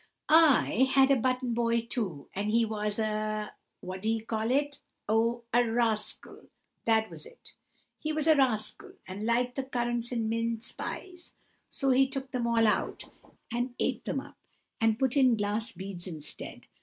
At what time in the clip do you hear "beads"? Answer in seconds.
15.71-16.07